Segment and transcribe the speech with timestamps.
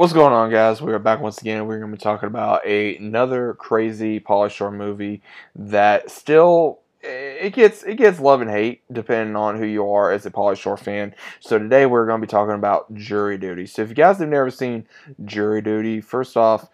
[0.00, 0.80] What's going on, guys?
[0.80, 1.66] We are back once again.
[1.66, 5.20] We're going to be talking about a, another crazy Pauly Shore movie
[5.54, 10.10] that still eh, it gets it gets love and hate depending on who you are
[10.10, 11.14] as a Pauly Shore fan.
[11.40, 13.66] So today we're going to be talking about Jury Duty.
[13.66, 14.86] So if you guys have never seen
[15.26, 16.70] Jury Duty, first off,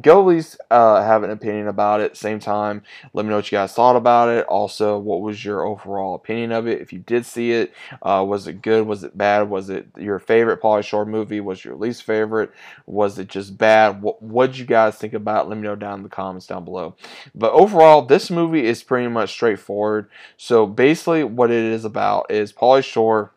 [0.00, 2.16] go at least uh, have an opinion about it.
[2.16, 2.82] Same time,
[3.14, 4.46] let me know what you guys thought about it.
[4.46, 6.80] Also, what was your overall opinion of it?
[6.80, 7.72] If you did see it,
[8.02, 8.86] uh, was it good?
[8.86, 9.48] Was it bad?
[9.48, 11.40] Was it your favorite Pauly Shore movie?
[11.40, 12.50] Was your least favorite?
[12.86, 14.02] Was it just bad?
[14.02, 15.46] What did you guys think about?
[15.46, 15.48] It?
[15.48, 16.94] Let me know down in the comments down below.
[17.34, 20.10] But overall, this movie is pretty much straightforward.
[20.36, 23.32] So basically, what it is about is Pauly Shore.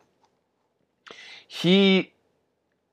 [1.47, 2.13] He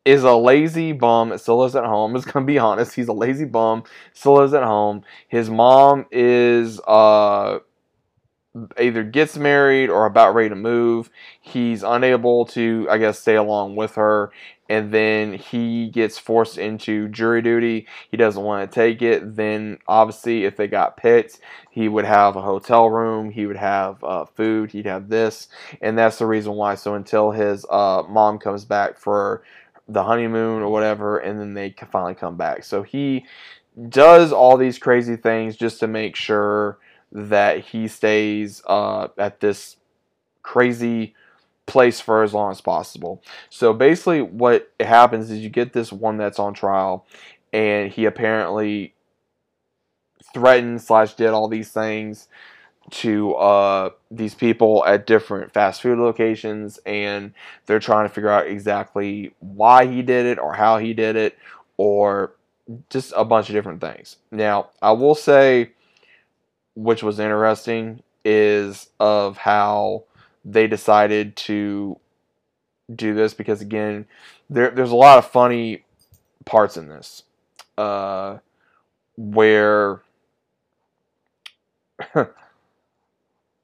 [0.08, 2.16] is a lazy bum, still lives at home.
[2.16, 5.02] Is gonna be honest, he's a lazy bum, still lives at home.
[5.28, 7.58] His mom is uh
[8.80, 11.10] either gets married or about ready to move.
[11.38, 14.32] He's unable to, I guess, stay along with her,
[14.70, 17.86] and then he gets forced into jury duty.
[18.10, 19.36] He doesn't want to take it.
[19.36, 21.38] Then, obviously, if they got picked,
[21.70, 25.48] he would have a hotel room, he would have uh, food, he'd have this,
[25.82, 26.74] and that's the reason why.
[26.76, 29.42] So, until his uh, mom comes back for
[29.88, 32.64] the honeymoon or whatever, and then they finally come back.
[32.64, 33.24] So he
[33.88, 36.78] does all these crazy things just to make sure
[37.10, 39.76] that he stays uh, at this
[40.42, 41.14] crazy
[41.66, 43.22] place for as long as possible.
[43.50, 47.06] So basically, what happens is you get this one that's on trial,
[47.52, 48.94] and he apparently
[50.34, 52.28] threatened slash did all these things
[52.90, 57.32] to uh, these people at different fast food locations and
[57.66, 61.36] they're trying to figure out exactly why he did it or how he did it
[61.76, 62.32] or
[62.90, 64.16] just a bunch of different things.
[64.30, 65.70] Now, I will say,
[66.74, 70.04] which was interesting, is of how
[70.44, 71.98] they decided to
[72.94, 74.06] do this because, again,
[74.50, 75.84] there, there's a lot of funny
[76.44, 77.22] parts in this
[77.76, 78.38] uh,
[79.16, 80.02] where.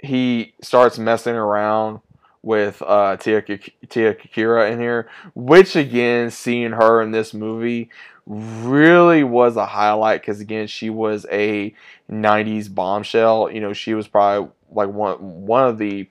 [0.04, 2.00] he starts messing around
[2.42, 3.42] with uh, Tia,
[3.88, 7.88] Tia Carrere in here, which again, seeing her in this movie
[8.26, 11.74] really was a highlight because again, she was a
[12.10, 13.50] '90s bombshell.
[13.50, 15.16] You know, she was probably like one
[15.46, 16.08] one of the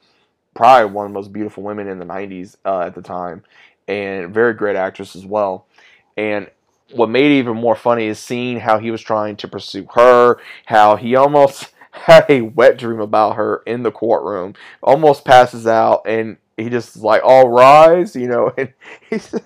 [0.56, 3.44] probably one of the most beautiful women in the '90s uh, at the time,
[3.88, 5.68] and very great actress as well.
[6.18, 6.50] And
[6.92, 10.38] what made it even more funny is seeing how he was trying to pursue her,
[10.66, 11.73] how he almost
[12.08, 16.98] had a wet dream about her in the courtroom, almost passes out, and he just
[16.98, 18.74] like, all rise, you know, and
[19.10, 19.34] he's.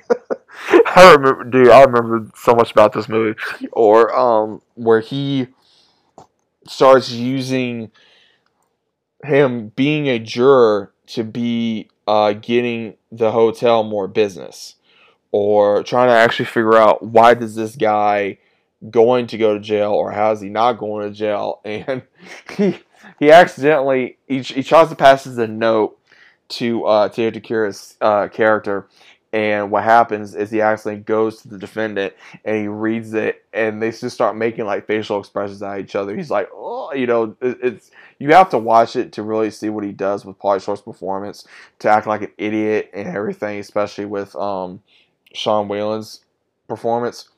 [0.87, 1.69] I remember, dude.
[1.69, 3.39] I remember so much about this movie,
[3.71, 5.49] or um, where he
[6.65, 7.91] starts using
[9.23, 14.75] him being a juror to be uh, getting the hotel more business,
[15.31, 18.39] or trying to actually figure out why does this guy
[18.89, 21.61] going to go to jail or how is he not going to jail?
[21.65, 22.03] And
[22.55, 22.79] he
[23.19, 25.99] he accidentally he, he tries to pass a note
[26.49, 28.87] to uh Carrere's uh, character.
[29.33, 32.13] And what happens is he accidentally goes to the defendant
[32.45, 36.15] and he reads it and they just start making like facial expressions at each other.
[36.15, 39.69] He's like oh you know it, it's you have to watch it to really see
[39.69, 41.45] what he does with Pauly performance
[41.79, 44.81] to act like an idiot and everything especially with um
[45.33, 46.21] Sean Whalen's
[46.67, 47.29] performance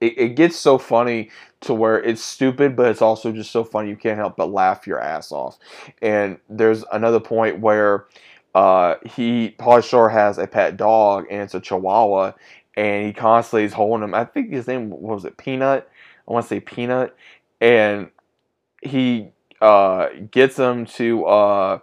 [0.00, 1.30] it, it gets so funny
[1.62, 4.86] to where it's stupid, but it's also just so funny you can't help but laugh
[4.86, 5.58] your ass off.
[6.00, 8.06] And there's another point where
[8.54, 12.32] uh, he Pauly Shore has a pet dog and it's a Chihuahua,
[12.76, 14.14] and he constantly is holding him.
[14.14, 15.88] I think his name was it Peanut.
[16.26, 17.14] I want to say Peanut,
[17.60, 18.10] and
[18.82, 21.78] he uh, gets him to uh,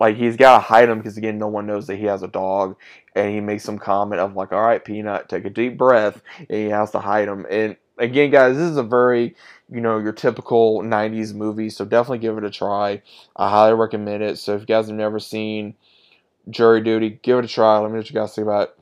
[0.00, 2.28] like he's got to hide him because again no one knows that he has a
[2.28, 2.76] dog
[3.14, 6.58] and he makes some comment of like all right peanut take a deep breath and
[6.58, 9.34] he has to hide him and again guys this is a very
[9.70, 13.02] you know your typical 90s movie so definitely give it a try
[13.36, 15.74] i highly recommend it so if you guys have never seen
[16.50, 18.78] jury duty give it a try let me know what you guys think about it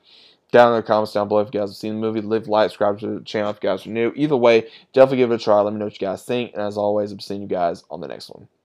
[0.51, 2.21] down in the comments down below if you guys have seen the movie.
[2.21, 4.13] Live, like, subscribe to the channel if you guys are new.
[4.15, 5.59] Either way, definitely give it a try.
[5.59, 6.53] Let me know what you guys think.
[6.53, 8.47] And as always, I'm seeing you guys on the next one.